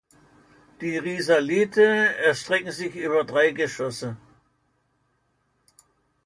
[0.81, 4.17] Die Risalite erstrecken sich über drei Geschosse.